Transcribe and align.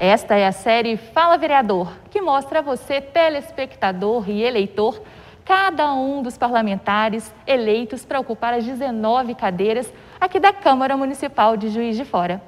Esta 0.00 0.36
é 0.36 0.46
a 0.46 0.52
série 0.52 0.96
Fala 0.96 1.36
Vereador, 1.36 1.92
que 2.08 2.20
mostra 2.20 2.60
a 2.60 2.62
você, 2.62 3.00
telespectador 3.00 4.30
e 4.30 4.44
eleitor, 4.44 5.02
cada 5.44 5.92
um 5.92 6.22
dos 6.22 6.38
parlamentares 6.38 7.34
eleitos 7.44 8.04
para 8.04 8.20
ocupar 8.20 8.54
as 8.54 8.64
19 8.64 9.34
cadeiras 9.34 9.92
aqui 10.20 10.38
da 10.38 10.52
Câmara 10.52 10.96
Municipal 10.96 11.56
de 11.56 11.68
Juiz 11.68 11.96
de 11.96 12.04
Fora. 12.04 12.40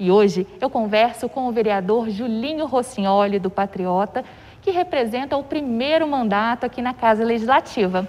E 0.00 0.10
hoje 0.10 0.48
eu 0.60 0.68
converso 0.68 1.28
com 1.28 1.46
o 1.46 1.52
vereador 1.52 2.10
Julinho 2.10 2.66
Rossignoli, 2.66 3.38
do 3.38 3.50
Patriota, 3.50 4.24
que 4.60 4.72
representa 4.72 5.36
o 5.36 5.44
primeiro 5.44 6.08
mandato 6.08 6.66
aqui 6.66 6.82
na 6.82 6.92
Casa 6.92 7.24
Legislativa. 7.24 8.08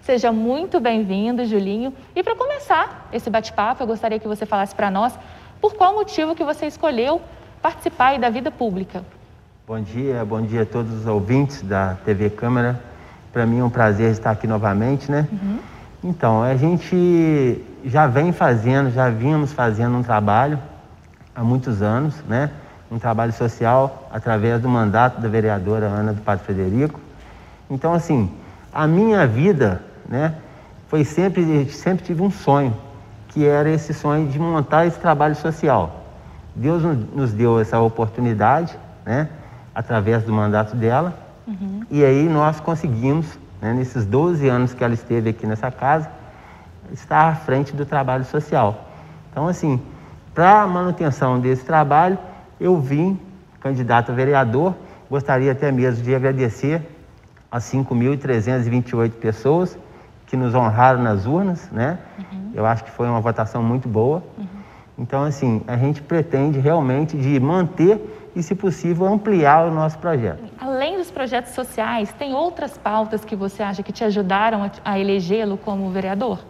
Seja 0.00 0.32
muito 0.32 0.80
bem-vindo, 0.80 1.44
Julinho. 1.44 1.92
E 2.16 2.22
para 2.22 2.34
começar 2.34 3.10
esse 3.12 3.28
bate-papo, 3.28 3.82
eu 3.82 3.86
gostaria 3.86 4.18
que 4.18 4.26
você 4.26 4.46
falasse 4.46 4.74
para 4.74 4.90
nós 4.90 5.12
por 5.60 5.74
qual 5.74 5.92
motivo 5.92 6.34
que 6.34 6.44
você 6.44 6.66
escolheu 6.66 7.20
participar 7.58 8.18
da 8.18 8.30
vida 8.30 8.50
pública. 8.50 9.02
Bom 9.66 9.80
dia, 9.80 10.24
bom 10.24 10.40
dia 10.40 10.62
a 10.62 10.66
todos 10.66 10.92
os 10.92 11.06
ouvintes 11.06 11.62
da 11.62 11.96
TV 12.04 12.30
Câmara. 12.30 12.80
Para 13.32 13.44
mim 13.44 13.58
é 13.58 13.64
um 13.64 13.70
prazer 13.70 14.10
estar 14.10 14.30
aqui 14.30 14.46
novamente, 14.46 15.10
né? 15.10 15.28
Uhum. 15.30 15.58
Então, 16.02 16.42
a 16.42 16.56
gente 16.56 17.62
já 17.84 18.06
vem 18.06 18.32
fazendo, 18.32 18.90
já 18.90 19.10
vínhamos 19.10 19.52
fazendo 19.52 19.96
um 19.98 20.02
trabalho 20.02 20.58
há 21.34 21.42
muitos 21.42 21.82
anos, 21.82 22.14
né? 22.26 22.50
Um 22.90 22.98
trabalho 22.98 23.32
social 23.32 24.08
através 24.10 24.60
do 24.62 24.68
mandato 24.68 25.20
da 25.20 25.28
vereadora 25.28 25.86
Ana 25.86 26.12
do 26.12 26.22
Padre 26.22 26.44
Frederico. 26.44 26.98
Então, 27.68 27.92
assim, 27.92 28.30
a 28.72 28.86
minha 28.86 29.26
vida, 29.26 29.82
né? 30.08 30.34
Foi 30.88 31.04
sempre, 31.04 31.68
sempre 31.70 32.06
tive 32.06 32.22
um 32.22 32.30
sonho, 32.30 32.74
que 33.28 33.44
era 33.44 33.68
esse 33.68 33.92
sonho 33.92 34.28
de 34.28 34.38
montar 34.38 34.86
esse 34.86 34.98
trabalho 34.98 35.34
social. 35.34 35.97
Deus 36.58 36.82
nos 37.14 37.32
deu 37.32 37.60
essa 37.60 37.78
oportunidade, 37.78 38.76
né? 39.06 39.28
Através 39.74 40.24
do 40.24 40.32
mandato 40.32 40.74
dela. 40.74 41.16
Uhum. 41.46 41.82
E 41.90 42.04
aí 42.04 42.28
nós 42.28 42.58
conseguimos, 42.58 43.38
né, 43.62 43.72
nesses 43.72 44.04
12 44.04 44.48
anos 44.48 44.74
que 44.74 44.82
ela 44.82 44.92
esteve 44.92 45.30
aqui 45.30 45.46
nessa 45.46 45.70
casa, 45.70 46.10
estar 46.92 47.28
à 47.28 47.34
frente 47.34 47.74
do 47.74 47.86
trabalho 47.86 48.24
social. 48.24 48.88
Então, 49.30 49.46
assim, 49.46 49.80
para 50.34 50.62
a 50.62 50.66
manutenção 50.66 51.38
desse 51.38 51.64
trabalho, 51.64 52.18
eu 52.60 52.80
vim 52.80 53.18
candidato 53.60 54.10
a 54.10 54.14
vereador. 54.14 54.74
Gostaria 55.08 55.52
até 55.52 55.70
mesmo 55.70 56.02
de 56.02 56.14
agradecer 56.14 56.82
as 57.50 57.64
5.328 57.72 59.12
pessoas 59.12 59.78
que 60.26 60.36
nos 60.36 60.54
honraram 60.54 61.02
nas 61.02 61.24
urnas, 61.24 61.70
né? 61.70 61.98
Uhum. 62.18 62.50
Eu 62.52 62.66
acho 62.66 62.84
que 62.84 62.90
foi 62.90 63.08
uma 63.08 63.20
votação 63.20 63.62
muito 63.62 63.88
boa. 63.88 64.22
Uhum. 64.36 64.57
Então, 64.98 65.22
assim, 65.22 65.62
a 65.68 65.76
gente 65.76 66.02
pretende 66.02 66.58
realmente 66.58 67.16
de 67.16 67.38
manter 67.38 68.30
e, 68.34 68.42
se 68.42 68.54
possível, 68.54 69.06
ampliar 69.06 69.66
o 69.66 69.70
nosso 69.70 69.98
projeto. 69.98 70.42
Além 70.60 70.96
dos 70.96 71.10
projetos 71.10 71.52
sociais, 71.52 72.12
tem 72.18 72.34
outras 72.34 72.76
pautas 72.76 73.24
que 73.24 73.36
você 73.36 73.62
acha 73.62 73.82
que 73.82 73.92
te 73.92 74.02
ajudaram 74.02 74.68
a 74.84 74.98
elegê-lo 74.98 75.56
como 75.56 75.88
vereador? 75.90 76.40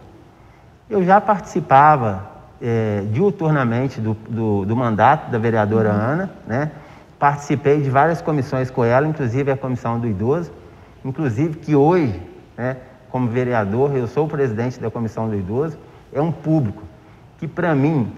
Eu 0.89 1.03
já 1.03 1.21
participava 1.21 2.27
é, 2.59 3.03
diuturnamente 3.11 4.01
do, 4.01 4.15
do, 4.27 4.65
do, 4.65 4.75
mandato 4.75 5.29
da 5.29 5.37
vereadora 5.37 5.89
uhum. 5.89 5.95
Ana, 5.95 6.31
né? 6.47 6.71
Participei 7.19 7.81
de 7.81 7.89
várias 7.89 8.21
comissões 8.21 8.71
com 8.71 8.83
ela, 8.83 9.05
inclusive 9.07 9.51
a 9.51 9.57
comissão 9.57 9.99
do 9.99 10.07
idoso, 10.07 10.51
inclusive 11.03 11.57
que 11.57 11.75
hoje, 11.75 12.21
né, 12.57 12.77
como 13.09 13.27
vereador, 13.27 13.95
eu 13.95 14.07
sou 14.07 14.25
o 14.25 14.29
presidente 14.29 14.79
da 14.79 14.89
comissão 14.89 15.27
do 15.27 15.35
idoso, 15.35 15.77
é 16.13 16.21
um 16.21 16.31
público 16.31 16.81
que 17.37 17.47
para 17.47 17.75
mim 17.75 18.11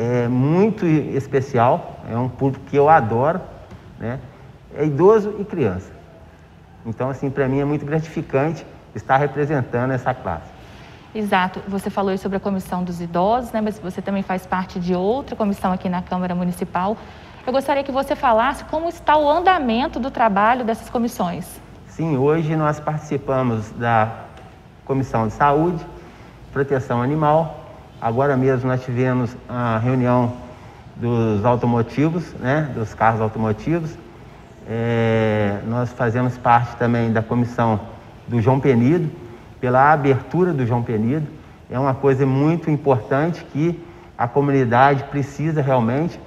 é 0.00 0.28
muito 0.28 0.86
especial, 0.86 1.98
é 2.08 2.16
um 2.16 2.28
público 2.28 2.64
que 2.66 2.76
eu 2.76 2.88
adoro, 2.88 3.40
né? 3.98 4.20
É 4.76 4.84
idoso 4.84 5.34
e 5.40 5.44
criança. 5.44 5.90
Então, 6.86 7.10
assim, 7.10 7.28
para 7.28 7.48
mim 7.48 7.58
é 7.58 7.64
muito 7.64 7.84
gratificante 7.84 8.64
estar 8.94 9.16
representando 9.16 9.90
essa 9.90 10.14
classe. 10.14 10.52
Exato. 11.12 11.60
Você 11.66 11.90
falou 11.90 12.16
sobre 12.16 12.36
a 12.36 12.40
comissão 12.40 12.84
dos 12.84 13.00
idosos, 13.00 13.50
né? 13.50 13.60
Mas 13.60 13.80
você 13.80 14.00
também 14.00 14.22
faz 14.22 14.46
parte 14.46 14.78
de 14.78 14.94
outra 14.94 15.34
comissão 15.34 15.72
aqui 15.72 15.88
na 15.88 16.00
Câmara 16.00 16.32
Municipal. 16.32 16.96
Eu 17.44 17.52
gostaria 17.52 17.82
que 17.82 17.90
você 17.90 18.14
falasse 18.14 18.62
como 18.66 18.88
está 18.88 19.16
o 19.16 19.28
andamento 19.28 19.98
do 19.98 20.12
trabalho 20.12 20.64
dessas 20.64 20.88
comissões. 20.88 21.60
Sim, 21.88 22.16
hoje 22.16 22.54
nós 22.54 22.78
participamos 22.78 23.72
da 23.72 24.12
Comissão 24.84 25.26
de 25.26 25.32
Saúde, 25.32 25.84
Proteção 26.52 27.02
Animal, 27.02 27.57
Agora 28.00 28.36
mesmo 28.36 28.68
nós 28.68 28.84
tivemos 28.84 29.36
a 29.48 29.78
reunião 29.78 30.32
dos 30.94 31.44
automotivos, 31.44 32.32
né, 32.34 32.70
dos 32.74 32.94
carros 32.94 33.20
automotivos. 33.20 33.90
É, 34.68 35.60
nós 35.66 35.90
fazemos 35.92 36.36
parte 36.36 36.76
também 36.76 37.12
da 37.12 37.22
comissão 37.22 37.80
do 38.28 38.40
João 38.40 38.60
Penido, 38.60 39.10
pela 39.60 39.92
abertura 39.92 40.52
do 40.52 40.66
João 40.66 40.82
Penido. 40.82 41.26
É 41.70 41.78
uma 41.78 41.94
coisa 41.94 42.24
muito 42.24 42.70
importante 42.70 43.44
que 43.52 43.82
a 44.16 44.28
comunidade 44.28 45.04
precisa 45.04 45.60
realmente. 45.60 46.20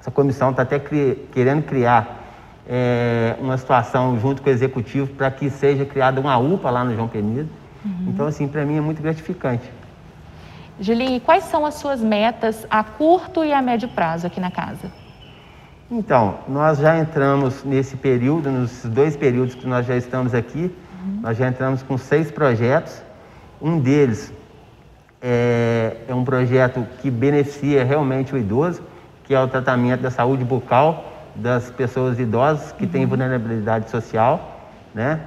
Essa 0.00 0.10
comissão 0.10 0.50
está 0.50 0.62
até 0.62 0.78
cri 0.78 1.28
querendo 1.32 1.62
criar 1.64 2.22
é, 2.66 3.36
uma 3.40 3.56
situação 3.58 4.18
junto 4.18 4.42
com 4.42 4.48
o 4.48 4.52
executivo 4.52 5.08
para 5.14 5.30
que 5.30 5.50
seja 5.50 5.84
criada 5.84 6.20
uma 6.20 6.38
UPA 6.38 6.70
lá 6.70 6.84
no 6.84 6.94
João 6.94 7.08
Penido. 7.08 7.48
Uhum. 7.84 8.06
Então, 8.08 8.26
assim, 8.26 8.48
para 8.48 8.64
mim 8.64 8.78
é 8.78 8.80
muito 8.80 9.02
gratificante. 9.02 9.70
Julinho, 10.80 11.20
quais 11.20 11.44
são 11.44 11.66
as 11.66 11.74
suas 11.74 12.00
metas 12.00 12.66
a 12.70 12.82
curto 12.82 13.44
e 13.44 13.52
a 13.52 13.60
médio 13.60 13.88
prazo 13.88 14.26
aqui 14.26 14.40
na 14.40 14.50
casa? 14.50 14.90
Então, 15.90 16.38
nós 16.48 16.78
já 16.78 16.98
entramos 16.98 17.62
nesse 17.64 17.96
período, 17.96 18.50
nos 18.50 18.82
dois 18.84 19.14
períodos 19.16 19.54
que 19.54 19.66
nós 19.66 19.86
já 19.86 19.94
estamos 19.94 20.34
aqui, 20.34 20.74
uhum. 21.04 21.20
nós 21.20 21.36
já 21.36 21.46
entramos 21.46 21.82
com 21.82 21.98
seis 21.98 22.30
projetos. 22.30 23.02
Um 23.60 23.78
deles 23.78 24.32
é, 25.20 25.98
é, 26.08 26.14
um 26.14 26.24
projeto 26.24 26.86
que 27.00 27.10
beneficia 27.10 27.84
realmente 27.84 28.34
o 28.34 28.38
idoso, 28.38 28.82
que 29.24 29.34
é 29.34 29.40
o 29.40 29.46
tratamento 29.46 30.00
da 30.00 30.10
saúde 30.10 30.44
bucal 30.44 31.12
das 31.34 31.70
pessoas 31.70 32.18
idosas 32.18 32.72
que 32.72 32.84
uhum. 32.84 32.90
têm 32.90 33.06
vulnerabilidade 33.06 33.90
social, 33.90 34.70
né? 34.94 35.20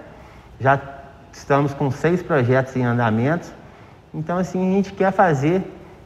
Já 0.60 0.80
estamos 1.32 1.74
com 1.74 1.92
seis 1.92 2.24
projetos 2.24 2.76
em 2.76 2.84
andamento. 2.84 3.52
Então, 4.16 4.38
assim, 4.38 4.72
a 4.72 4.76
gente 4.76 4.94
quer 4.94 5.12
fazer 5.12 5.62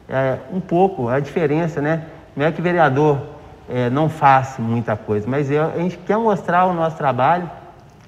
é, 0.08 0.38
um 0.52 0.60
pouco 0.60 1.08
a 1.08 1.20
diferença, 1.20 1.80
né? 1.80 2.06
Não 2.36 2.44
é 2.44 2.50
que 2.50 2.60
vereador 2.60 3.20
é, 3.68 3.88
não 3.88 4.08
faça 4.08 4.60
muita 4.60 4.96
coisa, 4.96 5.28
mas 5.28 5.50
eu, 5.50 5.64
a 5.64 5.78
gente 5.78 5.96
quer 5.98 6.16
mostrar 6.16 6.66
o 6.66 6.72
nosso 6.72 6.96
trabalho, 6.96 7.48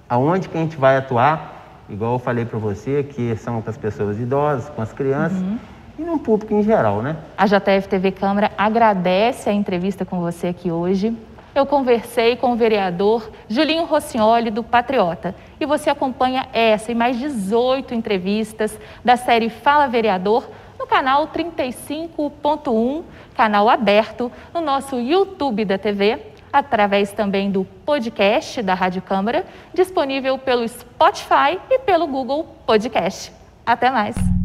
aonde 0.09 0.49
que 0.49 0.59
a 0.59 0.61
gente 0.61 0.77
vai 0.77 0.97
atuar, 0.97 1.85
igual 1.89 2.15
eu 2.15 2.19
falei 2.19 2.45
para 2.45 2.59
você, 2.59 3.05
que 3.05 3.37
são 3.37 3.63
com 3.63 3.71
as 3.71 3.77
pessoas 3.77 4.19
idosas, 4.19 4.69
com 4.71 4.83
as 4.83 4.93
crianças. 4.93 5.39
Uhum. 5.39 5.59
E 5.99 6.03
no 6.03 6.19
público 6.19 6.53
em 6.53 6.63
geral, 6.63 7.01
né? 7.01 7.17
A 7.39 7.47
JF 7.47 7.87
TV 7.89 8.11
Câmara 8.11 8.51
agradece 8.59 9.49
a 9.49 9.53
entrevista 9.53 10.05
com 10.05 10.21
você 10.21 10.49
aqui 10.49 10.71
hoje 10.71 11.17
eu 11.55 11.67
conversei 11.67 12.37
com 12.37 12.53
o 12.53 12.57
vereador 12.57 13.31
Julinho 13.49 13.85
Rossignoli, 13.85 14.51
do 14.51 14.63
Patriota. 14.63 15.35
E 15.61 15.67
você 15.67 15.91
acompanha 15.91 16.49
essa 16.53 16.91
e 16.91 16.95
mais 16.95 17.19
18 17.19 17.95
entrevistas 17.95 18.79
da 19.05 19.17
série 19.17 19.51
Fala 19.51 19.87
Vereador 19.87 20.49
no 20.79 20.87
canal 20.87 21.29
35.1, 21.29 23.03
canal 23.37 23.69
aberto, 23.69 24.33
no 24.53 24.61
nosso 24.61 24.99
YouTube 24.99 25.65
da 25.65 25.79
TV, 25.79 26.19
através 26.53 27.13
também 27.13 27.51
do 27.51 27.65
podcast 27.87 28.61
da 28.63 28.75
Rádio 28.75 29.01
Câmara, 29.01 29.47
disponível 29.73 30.37
pelo 30.39 30.67
Spotify 30.67 31.59
e 31.71 31.79
pelo 31.79 32.07
Google 32.07 32.45
Podcast. 32.67 33.33
Até 33.65 33.91
mais! 33.91 34.42